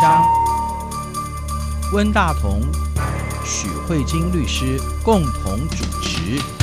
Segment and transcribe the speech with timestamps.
[0.00, 0.24] 张，
[1.92, 2.62] 温大同、
[3.44, 6.59] 许慧晶律师共同主持。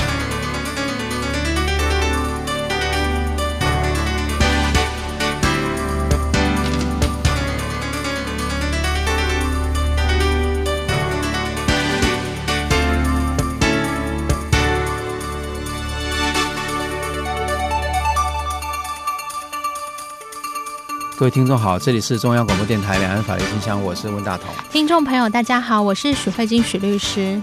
[21.17, 24.53] 各位听众好，这里是中央广播电台两岸法律信箱，我是温大同。
[24.71, 27.41] 听众朋友大家好，我是许慧晶许律师。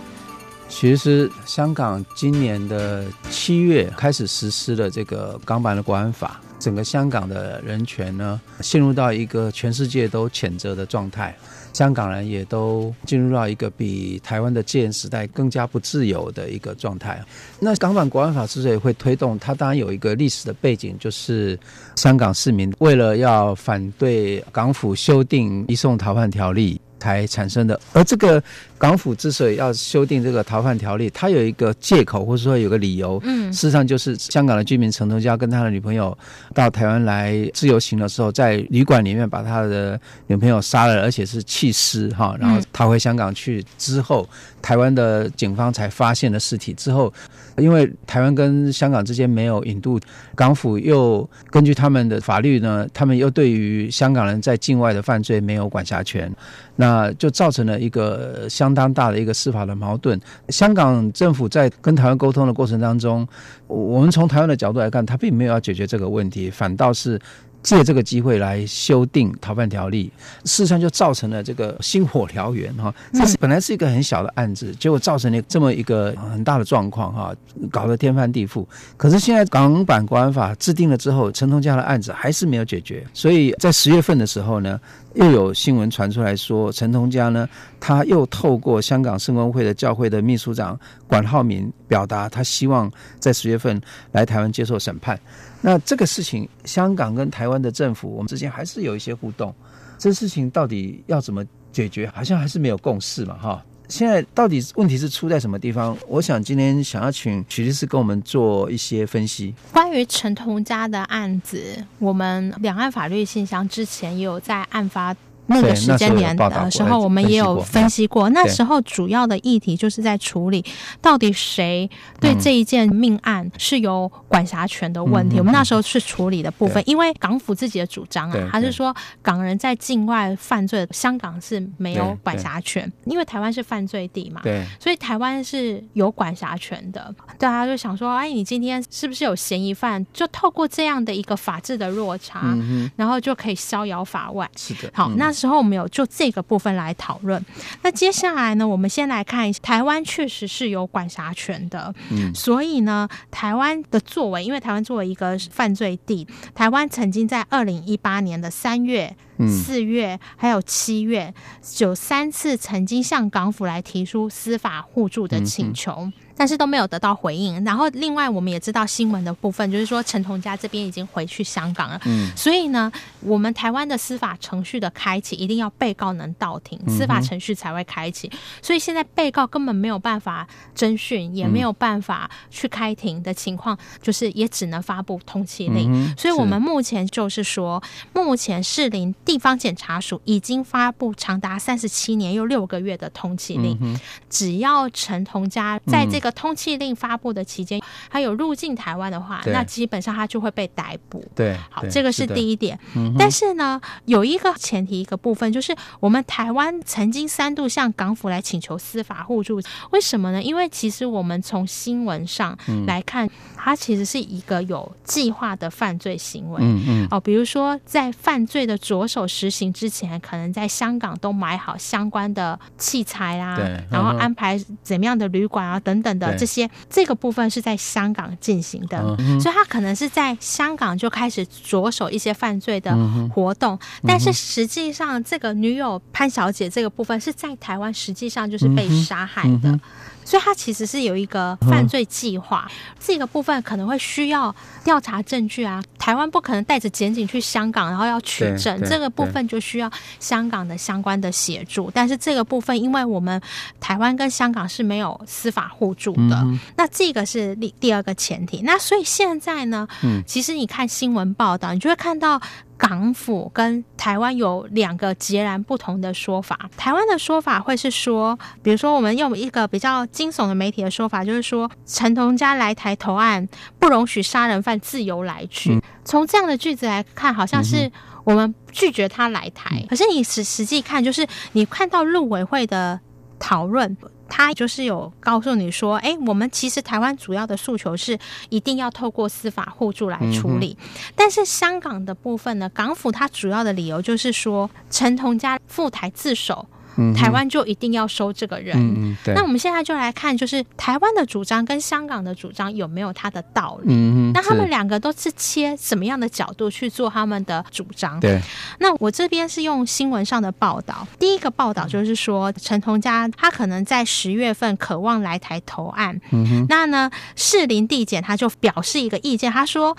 [0.68, 11.36] 其实香港今年的七月开始实施了这个港版的国安法，整个香港的人权呢陷入到一个全世界都谴责的状态。
[11.74, 17.22] 香港人也都进入到一个比台湾的戒严时代更加不自由的一个状态。
[17.60, 21.58] 那港版国安法之所以会推动，它当然有一个历史的背景，就是
[21.96, 26.80] 香港市民为了要反对港府修订移送逃犯条例。
[27.00, 28.42] 才产生的，而这个
[28.84, 36.14] 港府之所以要修订这个逃犯条例，它有一个借口或者说有个理由，嗯，事实上就是香港的居民陈同佳跟他的女朋友
[36.52, 44.28] 到台湾来自由行的时候，在旅馆里面把他的女朋友杀了，而且是弃尸哈，然后逃回香港去之后，
[44.60, 47.10] 台湾的警方才发现了尸体之后。
[47.56, 49.96] 因为台湾跟香港之间没有引渡，
[50.34, 56.28] 港府又根据他们的法律呢，他们又对于香港人在境外的犯罪没有管辖权，
[56.74, 60.20] 那就造成了一个相当大的一个司法的矛盾。
[60.48, 63.26] 香港政府在跟台湾沟通的过程当中，
[63.68, 67.18] 我们从台湾的角度来看，他并没有要解决这个问题，反倒是。
[67.64, 70.12] 借这个机会来修订逃犯条例，
[70.44, 72.94] 事实上就造成了这个星火燎原哈。
[73.14, 77.34] 这是本来是一个很小的案子，结果造成了这么一个很大的状况哈，
[77.70, 78.64] 搞得天翻地覆。
[78.98, 83.04] 可是现在港版国安法制定了之后，陈同佳的案子还是没有解决。
[83.14, 84.78] 所以在十月份的时候呢，
[85.14, 87.48] 又有新闻传出来说，陈同佳呢，
[87.80, 90.78] 他又透过香港圣公会的教会的秘书长
[91.14, 92.90] 管浩民，表达他希望
[93.20, 93.80] 在十月份
[94.10, 95.16] 来台湾接受审判。
[95.60, 99.54] 那这个事情，香港跟台湾的政府，我们之间还是有一些互动。
[99.96, 102.10] 这事情到底要怎么解决？
[102.12, 103.64] 好像还是没有共识嘛，哈。
[103.86, 105.96] 现在到底问题是出在什么地方？
[106.08, 109.54] 我想今天想要请许律师跟我们做一些分析。
[109.70, 115.14] 关于陈同佳的案子，我们两岸法律信箱之前也有在案发。
[115.46, 118.30] 那个时间点的时候，我们也有分析过。
[118.30, 120.64] 那时候主要的议题就是在处理
[121.02, 121.88] 到底谁
[122.18, 125.38] 对这一件命案是有管辖权的问题。
[125.38, 137.14] 我们那时候是处理的部分，因为港府自己的主张啊，还是说港人在境外犯罪，香港是没有管辖权，因为台湾是犯罪地嘛，对，所以台湾是有管辖权的。
[137.38, 140.04] 大家就想说，哎，你今天是不是有嫌疑犯？
[140.14, 142.56] 就透过这样的一个法治的落差，
[142.96, 144.50] 然后就可以逍遥法外。
[144.56, 145.33] 是的，好，那。
[145.34, 147.44] 时候我们有就这个部分来讨论。
[147.82, 151.92] 那接下来呢，我们先来看一下，台湾确实是有管辖权的。
[152.10, 159.14] 嗯，所以呢，台湾的作为，因为台湾作为一个犯罪地，台湾曾经在二零一八年的三月、
[159.48, 161.34] 四月还有七月，
[161.80, 166.10] 有三次曾经向港府来提出司法互助的请求。
[166.36, 167.62] 但是都没有得到回应。
[167.64, 172.00] 然后，另外我们也知道新闻的部分，就是说陈同佳这边已经回去香港了。
[172.04, 172.30] 嗯。
[172.36, 172.90] 所以呢，
[173.20, 178.30] 我们台湾的司法程序的开启，一定要被告能到庭，司法程序才会开启。
[178.60, 180.46] 所以现在被告根本没有办法
[180.76, 186.14] 侦讯，也没有办法去开庭的情况，就是也只能发布通缉令。
[186.16, 196.34] 所以我们目前就是说，目前士林地方检察署已经发布长达三十七年又六个月的通缉令，只要陈同佳在这个。
[196.34, 197.80] 通缉令发布的期间，
[198.10, 201.24] 还有入境台湾的话，那基本上他就会被逮捕。
[201.32, 202.76] 对，好，这个是第一点。
[203.16, 209.60] 但是呢，有一个前提，一个部分就是，我们台湾曾经三度向港府来请求司法互助。
[209.90, 210.42] 为什么呢？
[210.42, 216.58] 因为其实我们从新闻上来看，它其实是一个有计划的犯罪行为。
[216.60, 217.08] 嗯嗯。
[217.12, 223.56] 哦，比如说在犯罪的着手实行之前，可能在香港都买好相关的器材啊，
[223.90, 226.13] 然后安排怎么样的旅馆啊等等。
[226.18, 232.96] 的这些这个部分是在香港进行的，所以他可能是在香港就开始着手一些犯罪的
[233.32, 239.78] 活动，但是实际上这个女友潘小姐这个部分是在台湾，实际上就是被杀害的。
[240.26, 242.66] 所以，他其实是有一个犯罪计划，
[242.98, 245.82] 这个部分可能会需要调查证据啊。
[246.04, 249.90] 台湾不可能带着检警去香港，然后要取证，这个部分就需要
[250.20, 251.90] 香港的相关的协助。
[251.94, 253.40] 但是，这个部分因为我们
[253.80, 256.46] 台湾跟香港是没有司法互助的，
[256.76, 258.60] 那这个是第第二个前提。
[258.64, 259.88] 那所以现在呢，
[260.26, 262.38] 其实你看新闻报道，你就会看到
[262.76, 266.68] 港府跟台湾有两个截然不同的说法。
[266.76, 273.48] 台湾的说法会是说，比如说我们用一个比较惊悚的媒体的说法，就是说陈同佳来台投案，
[273.78, 275.80] 不容许杀人犯自由来去。
[276.04, 277.90] 从这样的句子来看，好像是
[278.24, 279.84] 我们拒绝他来台。
[279.88, 283.00] 可是你实实际看，就是你看到陆委会的
[283.38, 283.96] 讨论。
[284.26, 288.18] 他就是有告诉你说，哎，我们其实台湾主要的诉求是
[288.48, 296.66] 一定要透过司法互助来处理，嗯、但是香港的部分呢，港府它主要的理由就是说，陈同佳赴台自首。
[297.14, 299.16] 台湾就一定要收这个人。
[299.26, 303.92] 那我们现在就来看，就是台湾的主张跟香港的主张有没有它的道理？
[303.94, 308.18] 嗯、那他们两个都是切什么样的角度去做他们的主张？
[308.20, 308.40] 对。
[308.78, 316.20] 那我这边是用新闻上的报道，第一个报道就是说，陈同佳他可能在十月份渴望来台投案。
[316.32, 319.96] 嗯、那呢，士林地检他就表示一个意见，他说。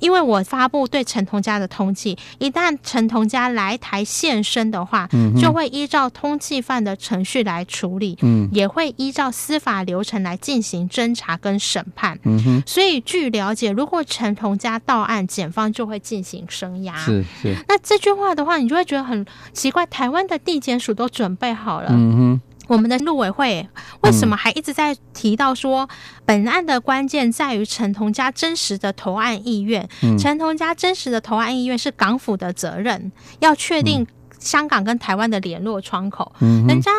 [0.00, 12.18] 因为我发布对陈同佳的通缉，一旦陈同佳来台现身的话，嗯、就会依照通缉犯的程序来处理，嗯，也会依照司法流程来进行侦查跟审判。
[12.24, 16.96] 嗯哼，所以据了解，如果陈同佳到案，检方就会进行声押。
[16.96, 17.56] 是是。
[17.68, 21.88] 那这句话的话，你就会觉得很奇怪，台湾的地检署都准备好了。
[21.90, 22.40] 嗯哼。
[22.66, 23.68] 我们的陆委会
[24.02, 25.88] 为什么还一直在提到说，
[26.24, 29.88] 本案的关键在于陈同佳真实的投案意愿？
[30.18, 34.06] 陈同佳真实的投案意愿是港府的责任，要确定
[34.38, 36.32] 香港跟台湾的联络窗口。
[36.40, 36.90] 人家。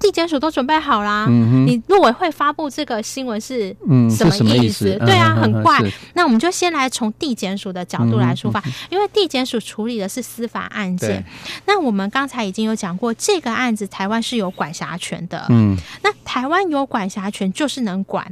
[0.00, 3.68] 地检署都准备好啦，嗯、你陆委会发布这个新闻是
[4.10, 4.32] 什么意思？
[4.32, 4.84] 嗯、什么意思？
[5.04, 5.78] 对啊，嗯、很怪。
[6.14, 11.24] 那我们就先来从地检署的角度来出发，嗯、因为地检署处理的是司法案件。
[11.66, 15.46] 那我们刚才已经有讲过，这个案子台湾是有管辖权的。
[15.50, 18.26] 嗯，那台湾有管辖权就是能管。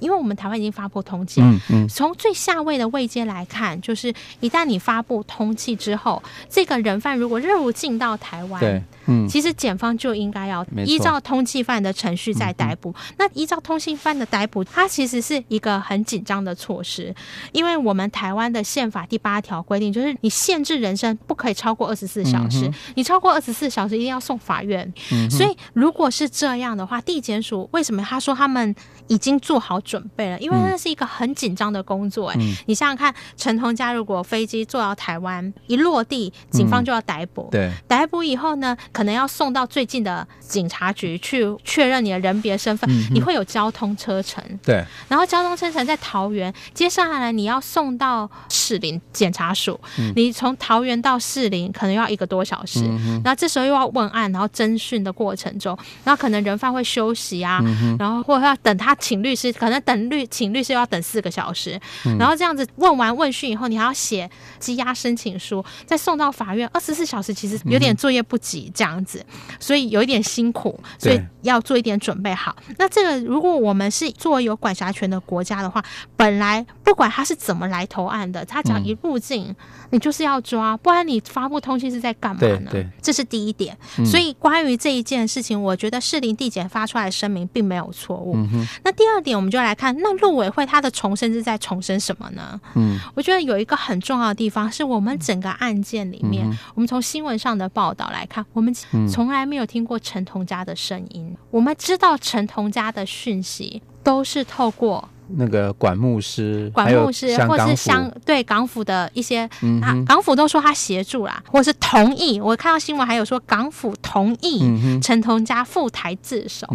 [0.00, 12.94] 因为我们台湾已经发布通缉，嗯嗯，从最下位的位阶来看，就是一旦你发布通缉之后，这个人犯如果入境到台湾，对，嗯，其实检方就应该要依照通缉犯的程序再逮捕。
[13.16, 17.14] 那依照通缉犯的逮捕，它其实是一个很紧张的措施，
[17.52, 24.92] 因为我们台湾的宪法第八条规定，就是你限制人身不可以超过二十四小时，你超过二十四小时一定要送法院。
[25.30, 28.74] 所以如果是这样的话，地检署为什么他说他们
[29.08, 32.28] 已经做好准备了，因为那是一个很紧张的工作。
[32.28, 37.48] 哎、嗯，你想想看，陈同佳如果飞机坐到台湾，一落地，警方就要逮捕。
[37.48, 42.88] 嗯、对，逮捕以后呢，可能要送到最近的警察局去确认你的人别身份。
[42.90, 44.44] 嗯、你会有交通车程。
[44.62, 49.80] 对，然后交通车程在桃园，接下来你要送到士林检察署。
[49.98, 52.80] 嗯、你从桃园到士林可能要一个多小时。
[52.84, 58.94] 嗯、然后这时候又要问案，然后侦讯的过程中，然后可能人犯会休息啊，嗯、然后或者要等他。
[58.98, 64.28] 请律师可能等律请律师要等四个小时，嗯、然后这样子问完问讯以后，你还要写
[64.60, 72.56] 羁押申请书，再送到法院，二十四小时其实有点作业不及这样子，嗯、所以有一点辛苦，所以要做一点准备好。
[72.76, 75.84] 那这个如果我们是作为有管辖权的国家的话，
[76.16, 79.56] 本来不管他是怎么来投案的，他只要一入境，嗯、
[79.90, 82.70] 你就是要抓，不然你发布通缉是在干嘛呢？
[83.00, 83.76] 这是第一点。
[83.98, 88.34] 嗯、所以关于这一件事情，我觉得士林地检发出来的声明并没有错误。
[88.36, 92.58] 嗯那第二点，我们就来看，那陆委会它的重申是在重申什么呢？
[92.74, 98.72] 嗯，我觉得有一个很重要的地方，是我们整个案件里面，嗯、我们从新闻上的报道来看，我们
[99.12, 101.36] 从来没有听过陈同佳的声音。
[101.50, 105.06] 我们知道陈同佳的讯息都是透过。
[105.36, 112.40] 那个管牧师，管牧师，或是香对港府的一些，嗯、啊，港府都说他协助啦，或是同意。
[112.40, 114.62] 我看到新闻还有说港府同意
[115.02, 116.66] 陈同佳赴台自首，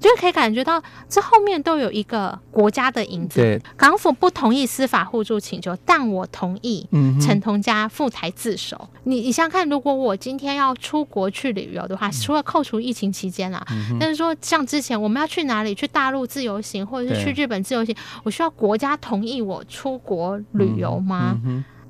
[0.00, 3.40] 就可以感觉到这后面都有一个国家的影子。
[3.40, 3.60] 对。
[3.76, 6.88] 港府不同意司法互助请求，但我同意
[7.20, 8.76] 陈同佳赴台自首。
[8.80, 17.94] 嗯、你你想看，如果我今天要出国去旅游的话，除了扣除疫情期间啦，嗯、但是说像之前我们要去哪里，去大陆自由行，或者是去日本自由行。
[18.22, 21.40] 我需要国家同意我出国旅游吗？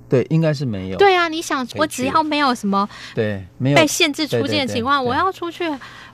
[0.08, 0.98] 对，应该是没有。
[0.98, 5.64] 对啊，你想，我只要没有什么对没有被限制出境的情况，我要出去。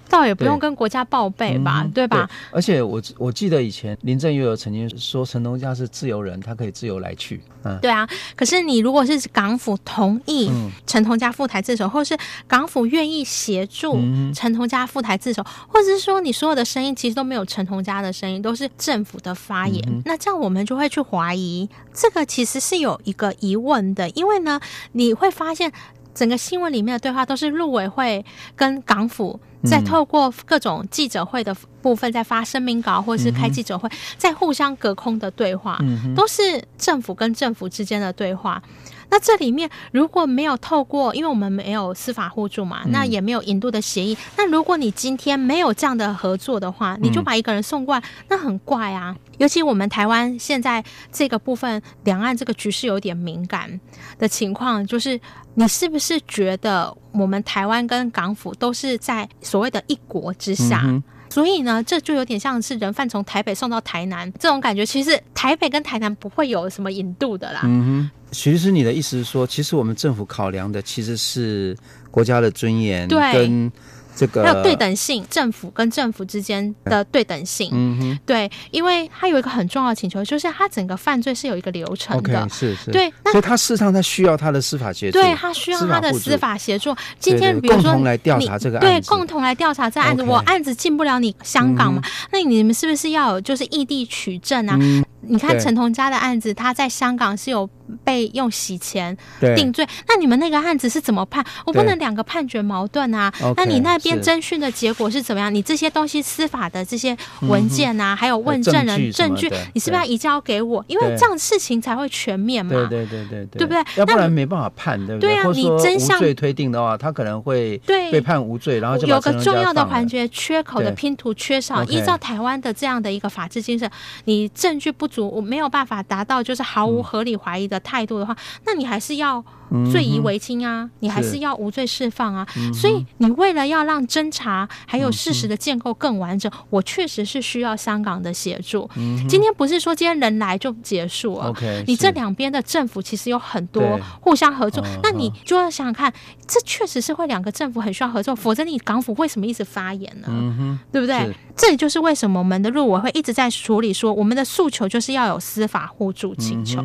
[0.09, 2.37] 倒也不用跟国家报备吧，对，吧对？
[2.53, 7.41] 而且我我记得以前林郑月娥曾经说陈同佳是自由人，他可以自由来去。
[7.65, 8.09] 嗯，对啊。
[8.35, 10.51] 可是你如果是港府同意
[10.87, 13.99] 陈同佳赴台自首，或是港府愿意协助
[14.35, 24.61] 陈同佳赴台自首，或者是说你所有的声音其实都没有陈同佳的声音，都是政府的发言，嗯、那这样我们就会去怀疑这个其实是有一个疑问的，因为呢，
[24.93, 25.71] 你会发现
[26.15, 28.25] 整个新闻里面的对话都是陆委会
[28.57, 29.39] 跟港府。
[29.65, 35.79] 在透过各种记者会的部分，在发声明稿或者是开记者会，在互相隔空的对话，
[36.15, 36.43] 都是
[36.77, 38.63] 政府跟政府之间的对话。
[39.11, 44.17] 那这里面如果没有透过，因为我们没有司法互助嘛，嗯、那也没有引渡的协议。
[44.37, 49.17] 那如果你今天没有这样的合作的话，你就把一个人送过来，嗯、那很怪啊。
[49.39, 53.81] 尤其我们台湾现在这个部分，两岸这个局势有点敏感
[54.19, 55.19] 的情况，就是
[55.55, 60.83] 你是不是觉得我们台湾跟港府都是在所谓的一国之下？
[60.85, 64.85] 嗯所以呢，这就有点像是人贩从台北送到台南这种感觉。
[64.85, 67.61] 其实台北跟台南不会有什么引渡的啦。
[67.65, 71.77] 嗯哼，徐律师，你的意思是说，其实我们政府考量的其实是
[72.11, 73.71] 国家的尊严跟。
[74.19, 86.95] 这个还有对等性，政府跟政府之间的对等性，嗯哼，对，因为他有一个很重要的请求，就是他整个犯罪是有一个流程的，okay, 是是，对，所以他事实上他需要他的司法协助，对他需要他的司法协助。
[87.21, 94.77] 今天比如说共同来调查这个案子，对，共同来调查这案子我案子进不了你香港嘛，嗯、那你们是不是要有就是异地取证啊？
[94.81, 95.05] 嗯。
[95.21, 97.69] 你看陈同佳的案子，他在香港是有
[98.05, 99.17] 被用洗钱
[99.57, 101.45] 定罪，那你们那个案子是怎么判？
[101.65, 103.33] 我不能两个判决矛盾啊。
[103.57, 105.55] 那你那边侦讯的结果是怎么样？
[105.55, 110.85] 你这些东西司法的这些文件啊，还有问证人证据，你是不是要移交给我？
[110.89, 112.73] 因为这样事情才会全面嘛。
[112.73, 113.83] 对对对对对，对不对？
[113.97, 115.35] 要不然没办法判，对不对？
[115.35, 121.85] 对啊，你真相无罪推定的话，他可能会被判无罪，然后就有个重要的环节缺口的拼图缺少。
[121.85, 123.91] 依照台湾的这样的一个法治精神，
[124.25, 125.99] 你证据不足，我没有办法。
[126.09, 129.45] 达到就是毫无合理怀疑的态度的话，那你还是要
[129.91, 132.47] 罪疑为轻啊，嗯、你还是要无罪释放啊。
[132.73, 138.89] 所以你为了要让侦查还有事实的建构更完整，嗯、我确实是需要香港的协助。
[138.97, 146.13] 嗯、今天不是说今天人来就结束了，okay, 你这两边的政府其实有很多互相合作，那你就要想想看，
[146.47, 150.29] 这确实是会两个政府很需要合作，否则你港府为什么一直发言呢？
[150.29, 151.35] 嗯、对不对？
[151.57, 156.81] 这也就是为什么我们的陆委会一直在处理说，我们的诉求就是要有司法互助请求，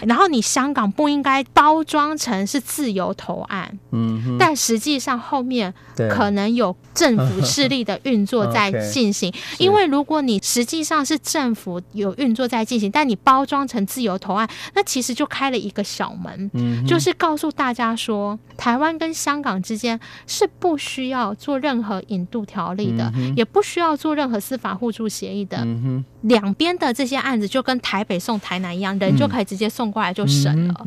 [0.00, 5.72] 嗯、然后你香港不应该包装成是自由投案，嗯，但实际上后面
[6.08, 19.98] 可能有政府势力的运作 在进行，因为如果你实际上是政府有运作在进行，但你包装成自由投案，那其实就开了一个小门，嗯，就是告诉大家说，台湾跟香港之间
[20.28, 30.86] 是不需要做任何引渡条例的，嗯、也不需要做任何司法互助协议的，嗯，两边的这些案子就跟台北送台南一样，人就可以直接送过来就审了。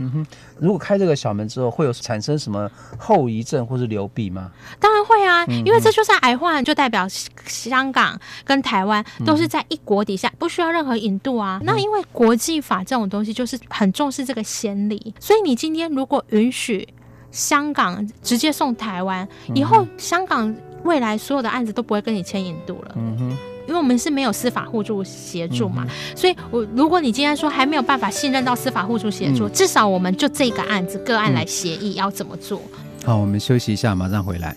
[0.59, 4.51] 如果开这个小门之后，会有产生什么后遗症或是流弊吗？
[4.79, 7.07] 当然会啊，因为这就是癌患，就代表
[7.47, 11.59] 香港跟台湾都是在一国底下，不需要任何引渡啊。
[11.63, 16.87] 那因为国际法这种东西就是很重视这个先例，所以你今天如果允许。
[17.31, 32.61] 香港直接送台湾，以后香港未来所有的案子都不会跟你签引渡了，嗯哼，因为我们是没有司法互助协助嘛，嗯、所以我如果你今天说还没有办法信任到司法互助协助，嗯、至少我们就这个案子个案来协议要怎么做。
[33.03, 34.55] 好，我们休息一下，马上回来。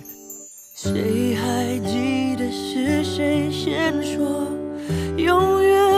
[0.74, 4.46] 谁还记得是谁先说
[5.16, 5.97] 永远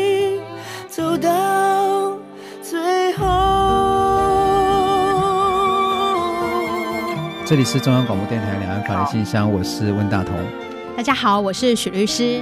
[7.51, 10.33] 这里是中央广播电台两岸法律信箱，我是温大同。
[10.95, 12.41] 大家好，我是许律师。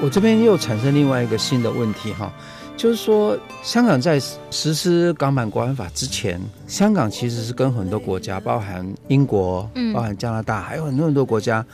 [0.00, 2.32] 我这边又产生另外一个新的问题哈，
[2.76, 4.20] 就是说，香港在
[4.52, 11.66] 实施港版国安法之前，香港其实是跟很多国家，包含英国、嗯、包含加拿大，还有很多很多国家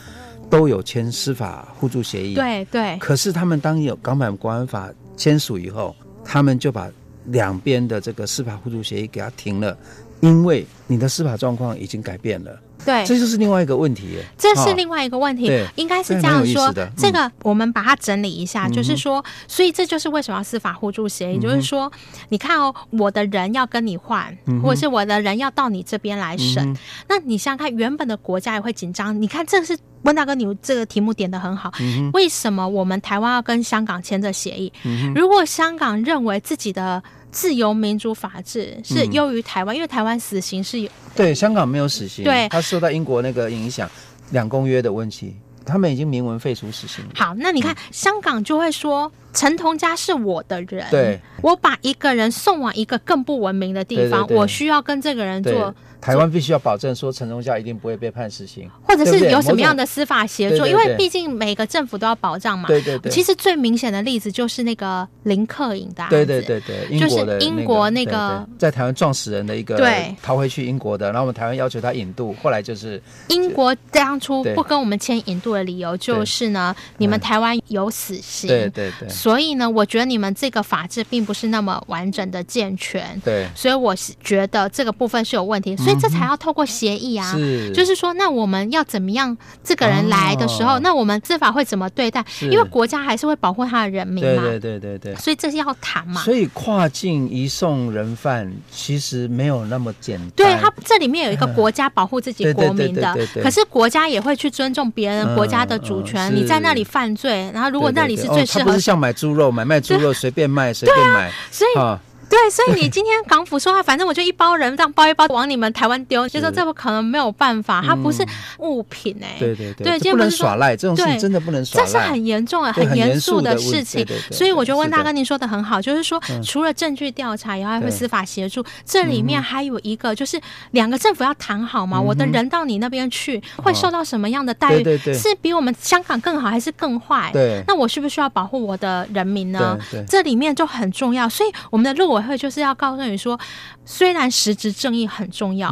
[0.48, 2.34] 都有签司法互助协议。
[2.34, 2.96] 对对。
[2.96, 5.94] 可是他们当有港版国安法签署以后，
[6.24, 6.88] 他们就把
[7.26, 9.76] 两边的这个司法互助协议给它停了，
[10.20, 12.58] 因为你的司法状况已经改变了。
[12.82, 14.16] 对，这就是另外一个问题。
[14.38, 16.72] 这是另外一个问题，哦、应该是这样说。
[16.96, 21.92] 这个我们把它整理一下，嗯、就是说，所以这就是为什么要司法互助协议，嗯、就是说，
[22.30, 29.20] 你看哦，我的人要跟你换，嗯、或者是我的人要到你这边来审，嗯、那你想想看，原本的国家也会紧张。
[29.20, 31.70] 你看，这是温大哥，你这个题目点的很好。
[31.80, 34.72] 嗯、为什么我们台湾要跟香港签这协议？
[34.84, 43.88] 嗯、如果香港认为自己的自由民主法治是优于台湾，嗯、因为台湾死刑是有对香港没有死刑，对，他受到英国那个影响，
[44.30, 45.34] 两公约的问题，
[45.64, 47.04] 他们已经明文废除死刑。
[47.14, 55.74] 好，那你看、嗯、香港就会说陈同佳是我的人，对，我把一个人送往一个更不文明的地方，对对对，我需要跟这个人做。
[56.00, 62.66] 台湾必须要保证说陈忠孝一定不会被判死刑，或者是有什么样的司法协助，因为毕竟每个政府都要保障嘛。
[62.66, 63.12] 对对对。
[63.12, 86.66] 其实最明显的例子就是那个林克颖的案子，对对对对，就是英国那个在台湾撞死人的一个，对，逃回去英国的，然后我们台湾要求他引渡，后来就是英国当初不跟我们签引渡的理由就是呢，你们台湾有死刑，对对对，所以呢，我觉得你们这个法制并不是那么完整的健全，对，所以我是觉得这个部分是有问题，所以这才要透过。
[86.70, 89.36] 协议啊，是就是说，那我们要怎么样？
[89.64, 92.24] 这个人来的时候，哦、那我们司法会怎么对待？
[92.42, 94.42] 因为国家还是会保护他的人民嘛。
[94.42, 95.14] 对对对对对。
[95.16, 96.22] 所以这是要谈嘛。
[96.22, 100.30] 所以跨境移送人犯其实没有那么简单。
[100.36, 106.32] 对，他这里面有一个国家保护自己国民的，可是国家也会去尊重别人国家的主权。
[106.32, 111.78] 嗯嗯、你在那里犯罪，然后如果那里是最适合，他不是像买猪肉，买卖猪肉随便卖随便买，啊、所以。
[111.80, 111.98] 哦
[112.30, 118.24] 对，所以你今天港府说话，反正我就一包人这样包一包往你们台湾丢，就说这不可能没有办法，它不是
[118.58, 119.34] 物品哎。
[119.38, 121.86] 对对对，对，不能耍赖，这种事情真的不能耍赖。
[121.86, 124.06] 这是很严重的、很严肃的事情。
[124.30, 128.64] 所以我觉得温大哥您说的很好，就是说除了证据调查以外，还会司法协助。
[128.84, 130.40] 这里面还有一个就是
[130.70, 134.84] 两个政府要谈好嘛，我的人到你那边去会受到什么样的待遇？
[135.12, 137.30] 是比我们香港更好还是更坏？
[137.32, 139.76] 对，那我需不需要保护我的人民呢？
[140.08, 141.28] 这里面就很重要。
[141.28, 142.19] 所以我们的陆委。
[142.36, 143.38] 就是要告诉你说，
[143.84, 145.70] 虽然实质正义很重要。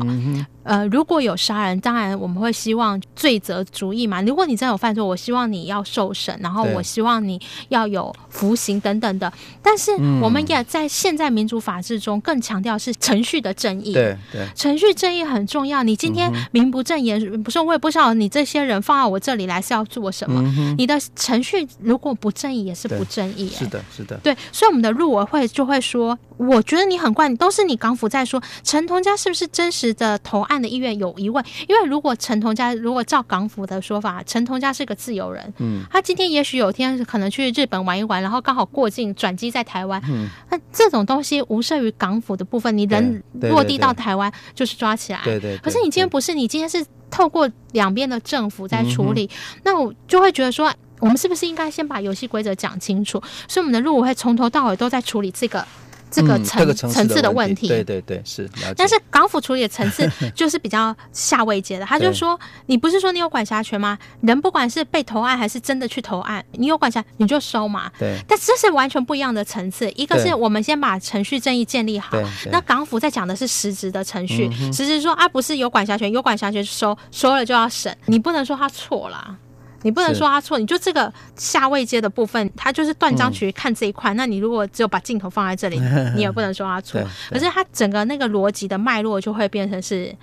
[0.69, 4.21] 呃，如果有杀人，当然我们会希望罪责主义嘛。
[4.21, 9.33] 如果你真有犯错，我希望你要受审，然后我希望你要有服刑等等的。
[9.63, 13.95] 但是我们也在现在民主法治中更强调是程序的正义。
[13.95, 15.83] 对对，程序正义很重要。
[15.83, 20.43] 你今天名不正言不顺，我也不知道你这些人放到我这里来是要做什么。
[20.77, 23.49] 你的程序如果不正义，也是不正义。
[23.49, 24.19] 是的，是的。
[24.19, 45.59] 对，所以我们的入委会就会说，我觉得你很怪，都是你港府在说陈同佳是不是真实的投案的意愿有疑问，因为如果陈同佳如果照港府的说法，陈同佳是个自由人，嗯，他今天也许有天可能去日本玩一玩，然后刚好过境转机在台湾，嗯，那这种东西无涉于港府的部分，你人落地到台湾就是抓起来，对对，对。
[45.59, 53.23] 可是你今天不是，你今天是透过两边的政府在处理，嗯、那我就会觉得说，我们是不是应该先把游戏规则讲清楚？
[53.47, 55.67] 所以我们的路委会从头到尾都在处理这个。
[56.11, 58.49] 这个层层次的问题，对对对，是。
[58.77, 63.99] 但是港府处理的层次 就是比较下位阶的，他就说，你不是说你有管辖权吗？
[64.21, 67.91] 人不管是被投案还是真的去投案，你有管辖你就收嘛。
[67.99, 68.19] 对。
[68.27, 72.17] 但这是完全不一样的层次，一个是我们先把程序正义建立好，
[72.51, 79.37] 那港府在讲的是实质的程序，实质说啊，不是有管辖权，有管辖权收收了就要审，你不能说他错了。
[79.83, 84.13] 你不能说他错，你就这个下位阶的部分，他就是断章取义看这一块。
[84.13, 85.81] 嗯、那你如果只有把镜头放在这里，
[86.17, 87.01] 你也不能说他错。
[87.31, 90.15] 可是他整个那个逻辑的脉络就会变成是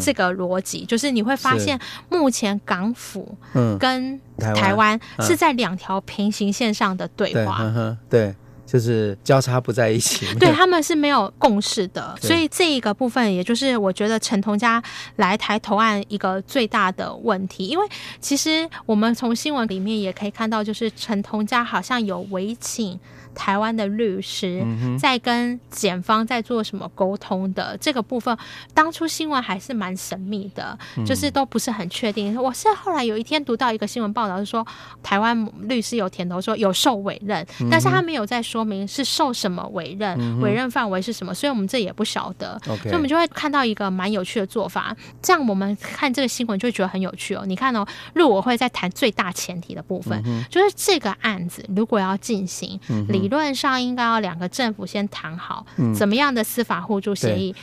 [0.00, 3.36] 这个逻辑，嗯、就是你会发现目前港府
[3.78, 7.58] 跟台湾是在两条平行线上的对话。
[7.60, 8.34] 嗯、对。
[8.74, 14.82] 就是交叉不在一起， 对，他们是没有共识的，所以这一个部分，也就是我觉得陈同佳
[15.14, 17.86] 来台投案一个最大的问题，因为
[18.20, 22.98] 其实我们从新闻里面也可以看到，就是陈同佳好像有委请
[23.34, 24.64] 台湾的律师
[24.98, 28.36] 在跟检方在做什么沟通的这个部分，
[28.72, 32.40] 当初新闻还是蛮神秘的，就是都不是很确定。
[32.40, 34.66] 我是后来有一天读到一个新闻报道，是说
[35.02, 42.60] 台湾律师有点头说有受委任，但是他没有在说明是受什么委任，委任范围是什么，所以我们这也不晓得。
[42.64, 47.44] 所以我们就会看到一个蛮有趣的做法，这样我们看这个新闻就会觉得很有趣哦。
[47.46, 57.54] 你看哦，陆委会在谈最大前提的部分，就是这个案子如果要进行理论上应该要两个政府先谈好，怎么样的司法互助协议。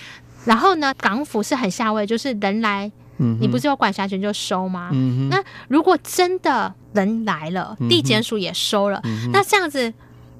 [0.46, 2.92] 然后呢，港府是很下位，就是人来，
[3.40, 4.90] 你不是有管辖权就收吗？
[5.30, 9.00] 那如果真的人来了，地检署也收了，
[9.32, 9.94] 那这样子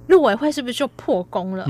[0.08, 1.66] 陆委会是不是就破功了？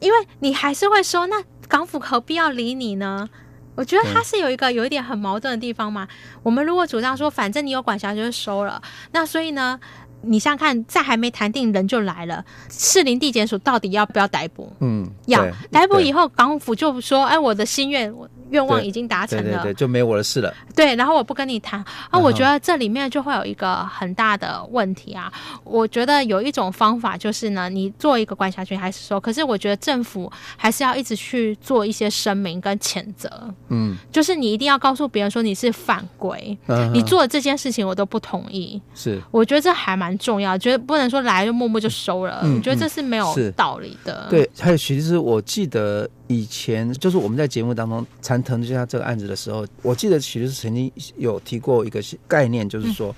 [0.00, 3.28] 因为你还是会收，那港府何必要理你呢？
[3.74, 6.06] 我觉得他是有一个有一点很矛盾的地方嘛。
[6.42, 9.80] 我们如果主张说，反正你有管辖权就收了，那所以呢？
[10.22, 12.44] 你想想看，在还没谈定，人就来了。
[12.68, 14.70] 士林地检署到底要不要逮捕？
[14.80, 18.12] 嗯，要逮捕以后，港府就说：“哎，我的心愿。”
[18.50, 20.52] 愿望已经达成了，对对对，就没我的事了。
[20.74, 21.78] 对，然后我不跟你谈
[22.10, 25.32] 啊，我觉得这里面就会有一个很大的问题啊。
[25.62, 33.30] 我觉得有一种方法就是呢，你做一个管辖权还是说，可是我觉得政府还是要一直去做一些声明跟谴责。
[33.68, 38.82] 嗯，就是你一定要告诉别人说你是犯规，嗯，你做的这件事情我都不同意。
[38.96, 42.40] 是，我觉得这还蛮重要，觉得不能说来就默默就收了。
[42.42, 44.26] 嗯，我觉得这是没有道理的。
[44.30, 46.08] 对，还有其实我记得。
[46.30, 53.12] 以前就是我们在节目当中谈腾一下这个案子的时候，我记得其实曾经有提过一个概念，就是说。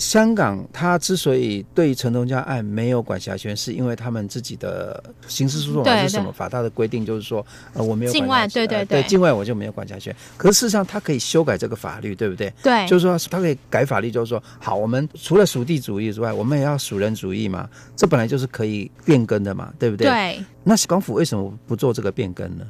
[0.00, 8.20] 香港他之所以对陈同佳案没有管辖权，是因为他们自己的刑事诉讼法是什么法，它的规定就是说，呃，我没有管辖权。
[8.20, 10.16] 境外，对对对，境外我就没有管辖权。
[10.38, 12.50] 可是事实上，他可以修改这个法律，对不对？
[12.62, 20.08] 对，就是说他可以改法律，就是说，好，我们除了属地主义之外，我们也要属人主义嘛，这本来就是可以变更的嘛，对不对？
[20.08, 20.44] 对。
[20.64, 22.64] 那港府为什么不做这个变更呢？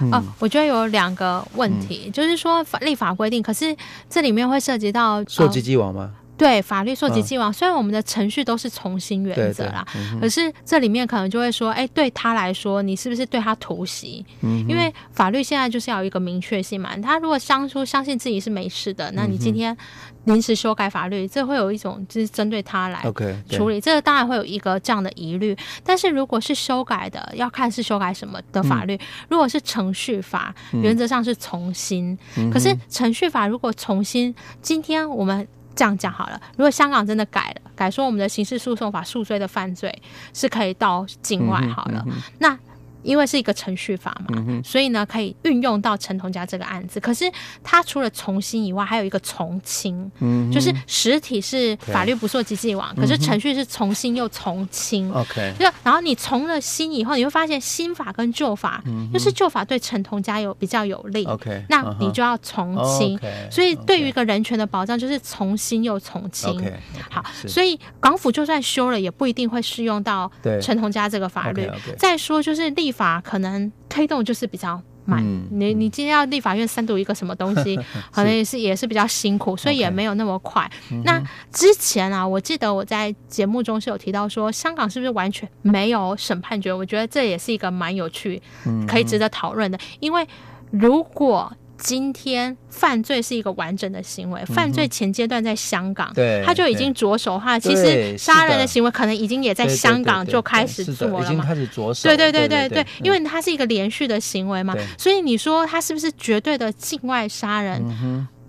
[0.00, 3.76] 嗯、哦，我觉得有两个问题，嗯、就是说法立法规定，可是
[4.10, 6.10] 这里面会涉及到溯及既往吗？
[6.36, 14.24] 对，法律溯及既往，虽然我们的程序都是从新原则啦，嗯、可是这里面可能就会说，哎，对他来说，你是不是对他突袭？
[14.40, 16.96] 嗯，因为法律现在就是要有一个明确性嘛。
[16.96, 19.76] 他如果当初相信自己是没事的，那你今天
[20.24, 23.00] 临时修改法律，这会有一种就是针对他来
[23.48, 25.56] 处理，这个当然会有一个这样的疑虑。
[25.84, 28.96] 但是如果是修改的，要看是修改什么的法律。
[28.96, 32.18] 嗯、如果是程序法，原则上是从轻。
[32.36, 35.46] 嗯、可是程序法如果从新，今天我们。
[35.74, 39.92] 这样讲好了，如果香港真的改了，改说我们的刑事诉讼法诉追的犯罪
[40.32, 42.58] 是可以到境外好了，嗯嗯、那。
[43.04, 46.98] 因为是一个程序法嘛，嗯、所以呢可以运用到陈同佳这个案子。
[46.98, 47.30] 可是
[47.62, 55.12] 他除了从新以外，还有一个从轻，嗯、就是实体是法律不溯及既往，嗯、可是程序是从新又从轻。
[55.12, 61.26] OK，就然后你从了新以后，你会发现新法跟旧法，嗯、就是旧法对陈同佳有比较有利。
[61.26, 63.18] OK，那你就要从轻。
[63.18, 66.58] Okay, 所以对于一个人权的保障，就是从新又从轻。
[66.58, 66.72] Okay, okay,
[67.10, 70.30] 好，所以港府就算修了，也不一定会适用到
[70.62, 71.68] 陈同佳这个法律。
[71.98, 72.93] 再说就是立。
[72.94, 77.76] 法可能推动就是比较慢，嗯、你你今天要立法院三读一个什么东西，
[78.10, 80.70] 可能也是也是比较辛苦，所以也没有那么快。
[81.04, 86.72] 那之前啊，我记得我在节目中是有提到说，香港是不是完全没有审判决？
[86.72, 88.40] 我觉得这也是一个蛮有趣，
[88.88, 90.26] 可以值得讨论的，因为
[90.70, 91.52] 如果。
[91.76, 107.82] 今天犯罪是一个完整的行为，犯罪前阶段在香港，对，他就已经着手化，其实杀人的行为可能已经也在香港就开始做了嘛，已经开始着手，对对对对对，因为它是一个连续的行为嘛，所以你说他是不是绝对的境外杀人？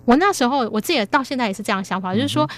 [0.04, 2.48] 我那时候我自己到现在也是这样想法，就是说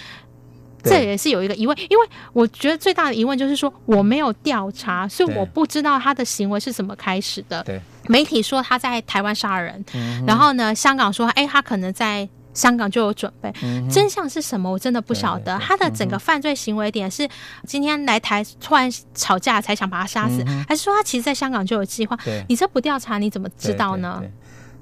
[0.83, 7.63] 这也是有一个疑问，因为我觉得最大的疑问就是说我没有调查，所以我不知道他的行为是怎么开始的。
[7.65, 7.81] 对。
[8.09, 13.53] 媒体说他在台湾杀人，嗯、然后呢，香港说，哎，他可能在香港就有准备。
[13.89, 14.69] 真相是什么？
[14.69, 15.57] 我真的不晓得。
[15.59, 17.29] 他的整个犯罪行为点是
[17.67, 22.19] 今天来台突然吵架才想把他杀死，嗯、还是说他其实在香港就有计划？
[22.49, 24.23] 你这不调查你怎么知道呢？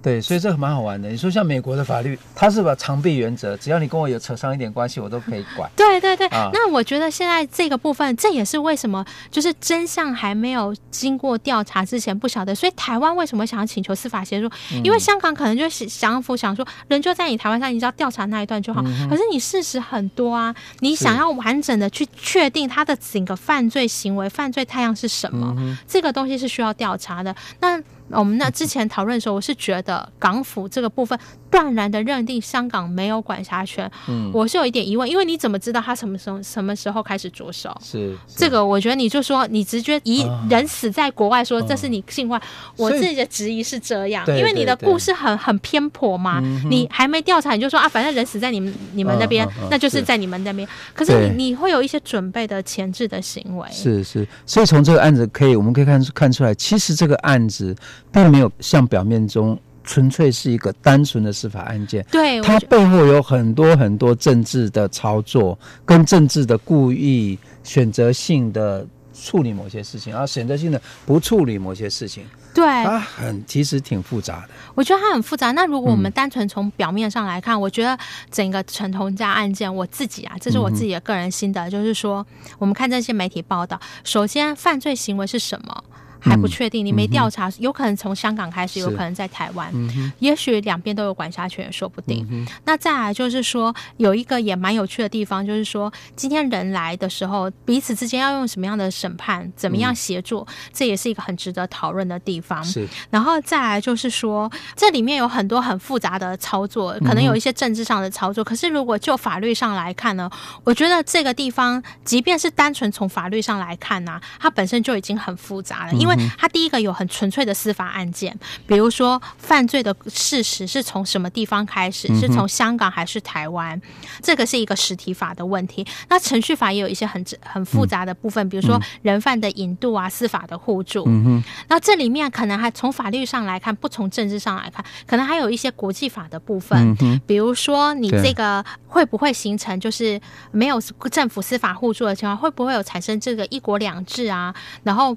[0.06, 1.08] 对，所以这个蛮好玩的。
[1.08, 5.68] 你说像美国的法律，它是把长臂原则，只要你跟我有扯上一点关系，我都可以管。
[5.74, 12.54] 对对对，啊、那我觉得现在这个部分，这也是为什么就是真相还没有经过调查之前不晓得。
[12.54, 14.46] 所以台湾为什么想要请求司法协助？
[14.72, 18.80] 嗯、因为香港可能就是想府想说，人就在你台湾上，你只要调查那一段就好。
[18.86, 27.34] 嗯、可是你事实很多啊，你想要完整的去确定他的整个犯罪行为、犯罪太阳是什么，嗯、这个东西是需要调查的。
[27.58, 31.18] 那我们那之前讨论的时候，我是觉得港府这个部分
[31.56, 37.74] 断然的认定香港没有管辖权，嗯，我是有一点疑问，因为你怎么知道他什么时候什么时候开始着手？
[37.82, 38.34] 是，是。
[38.36, 42.40] 这个，我觉得你就说你直觉一人死在国外，说这是你境外，
[42.76, 50.02] 我自己的质疑是这样，因为你的故事很很偏颇嘛，你还没调查你就说啊，反正人死在你们你们那边，那就是。
[50.06, 57.74] 在你们那边，可是你你会有一些准备的前置的行为，是是，所以从这个案子可以我们可以看看出来，其实这个案子。
[58.12, 74.48] 并没有像表面中纯粹是一个单纯的司法案件，对，它背后有很多很多政治的操作，跟政治的故意、选择性的处理某些事情，然后选择性的不处理某些事情，对，它很其实挺复杂的。
[74.74, 75.52] 我觉得它很复杂。
[75.52, 77.96] 那如果我们单纯从表面上来看，嗯、我觉得
[78.30, 82.26] 整个陈同佳案件，我自己啊，这是我自己的个人心得，嗯、就是说，
[82.58, 85.84] 我们看这些媒体报道，首先犯罪行为是什么？
[86.20, 89.72] 还不确定，你没调查，有可能从香港开始，有可能在台湾，
[90.18, 92.46] 也许两边都有管辖权，也说不定。
[92.64, 102.62] 那再来就是说，有一个也蛮有趣的地方，就是说，今天人来的时候，彼此之间要用什么样的审判，怎么样协作，这也是一个很值得讨论的地方。
[102.64, 108.42] 是，然后再来就是说，这里面有很多很复杂的操作，可能有一些政治上的操作。
[108.42, 110.30] 可是如果就法律上来看呢，
[110.64, 116.16] 我觉得这个地方，即便是单纯从法律上来看呢，它本身就已经很复杂了，因为。
[116.38, 123.80] 他第一个有很纯粹的司法案件，比如说犯罪的事实是从什么地方开始，是从香港还是台湾，
[124.22, 125.86] 这个是一个实体法的问题。
[126.08, 131.04] 那程序法也有一些很很复杂的部分，比如说人犯的引渡啊、司法的互助。
[131.06, 144.54] 嗯那这里面可能还从法律上来看，不从政治上来看，可能还有一些国际法的部分，比如说你这个会不会形成就是没有政府司法互助的情况，会不会有产生这个一国两制啊？
[144.82, 145.16] 然后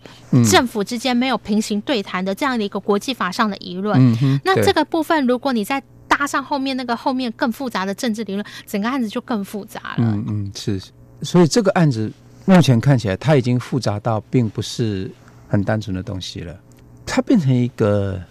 [0.49, 0.78] 政府。
[0.83, 9.99] 之间没有平行对谈的这样的一个国际法上的疑论，嗯、那这个部分，如果你再搭上后面那个后面更复杂的政治理论，整个案子就更复杂了。
[9.99, 10.81] 嗯嗯，是，
[11.21, 12.11] 所以这个案子
[12.45, 15.09] 目前看起来，它已经复杂到并不是
[15.47, 16.59] 很单纯的东西了，
[17.05, 18.21] 它变成一个。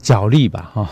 [0.00, 0.88] 角力吧，哈。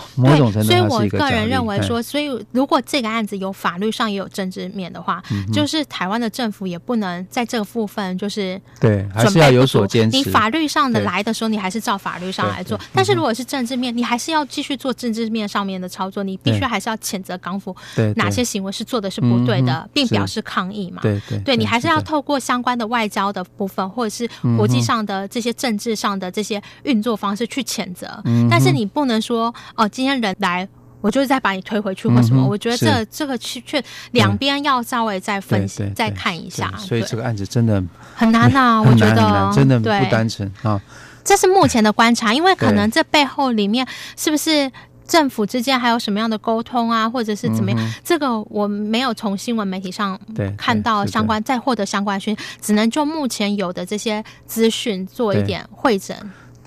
[0.62, 10.16] 所以我个人认为说，所以如果这个案子有法律上也有政治面的话，嗯、就是台湾的政府也不能在这个部分就是对，还是要有所坚持。
[10.16, 12.78] 你法律上的来的时候，你还是照法律上来做。
[12.92, 16.22] 但是如果是政治面，你还是要继续做政治面上面的操作。
[16.22, 17.74] 你必须还是要谴责港府
[18.16, 21.00] 哪些行为是做的是不对的，并表示抗议嘛。
[21.00, 28.22] 对对，对，对你还是要透过相关的外交的部分，或者是国际上的这些政治上的这些运作方式去谴责。
[28.50, 28.86] 但是你。
[28.98, 30.68] 不能说哦，今天人来，
[31.00, 32.42] 我就是再把你推回去或什么。
[32.42, 33.82] 嗯、我觉得这这个去却
[34.12, 36.72] 两边要稍微再分析、再看一下。
[36.76, 37.82] 所以这个案子真的
[38.14, 40.80] 很难呐，我觉得真的不单纯啊。
[41.24, 44.70] 这是目前的观察，因为可能这背后里面是不是
[45.06, 47.78] 政府之间还有什么样的沟通啊，或者是怎么样？
[47.78, 50.18] 嗯、这个我没有从新闻媒体上
[50.56, 56.16] 看到相关，再获得相关讯，只能就目前有的这些资讯做一点汇整。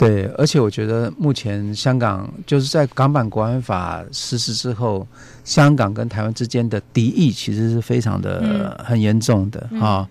[0.01, 5.07] 对，而且我觉得目前香港就是在港版国安法实施之后，
[5.43, 10.09] 香港跟台湾之间的敌意其实是非常的很严重的啊。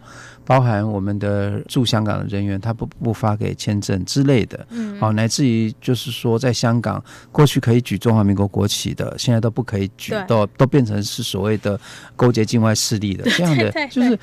[0.50, 11.78] 包含我们的驻香港的人员，他不不发给签证之类的，嗯，好，乃至于就是说，在香港过去可以举中华民国国旗的，现在都不可以举，都都变成是所谓的
[12.16, 13.30] 勾结境外势力的。
[13.30, 14.18] 这样的，就是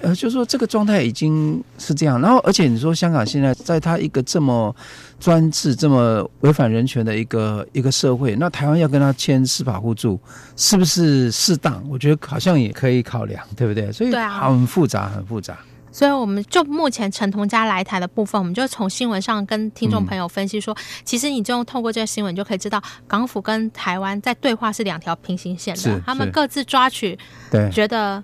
[0.00, 2.18] 呃，就是说这个状态已经是这样。
[2.22, 4.74] 然后，而且你说香港现在在他一个这么
[5.18, 10.20] 专制、这么违反人权的一个一个社会，那台湾要跟他签司法互助，
[10.56, 11.82] 是不是适当？
[11.88, 13.90] 我觉得好像也可以考量，对不对？
[13.92, 15.56] 所以很复杂，很复杂。
[15.90, 27.18] 所以，我们就目前陈同佳来台的部分，我们就从新闻上跟听众朋友分析说，嗯、其实你就透过这个新闻，就可以知道港府跟台湾在对话是两条平行线的，他们各自抓取，
[27.50, 28.22] 对，觉得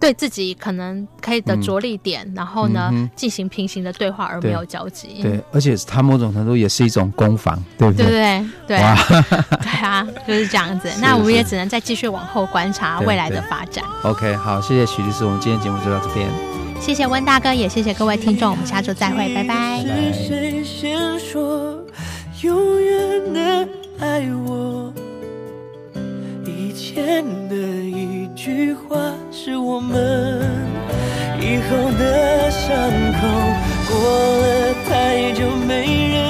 [0.00, 5.20] 对自己可能可以的着力点，嗯、然后呢进、嗯、行平行的对话，而没有交集。
[5.22, 8.06] 对，而且它某种程度也是一种攻防，对不对？
[8.06, 8.78] 对对对，
[9.60, 10.90] 对啊，就是这样子。
[11.02, 13.84] 那我们也只能再继续往后观察未来的发展。
[14.02, 16.26] OK，好，谢谢许律师，我们今天节目就到这边。
[16.80, 19.84] 谢谢温大哥，也谢谢各位听众，我们下周再会，拜拜。
[20.14, 21.78] 是谁先说
[22.40, 24.90] 永远的爱我？
[26.46, 28.96] 以前的一句话
[29.42, 30.38] 是我们
[31.40, 32.68] 以后的伤
[33.14, 33.20] 口，
[33.88, 33.96] 过
[34.36, 36.29] 了太久没人